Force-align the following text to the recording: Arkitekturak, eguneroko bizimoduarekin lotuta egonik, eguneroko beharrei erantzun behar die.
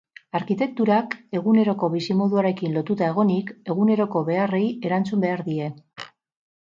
Arkitekturak, 0.37 1.11
eguneroko 1.39 1.89
bizimoduarekin 1.95 2.73
lotuta 2.79 3.11
egonik, 3.11 3.53
eguneroko 3.75 4.25
beharrei 4.31 4.67
erantzun 4.91 5.23
behar 5.27 5.45
die. 5.51 5.69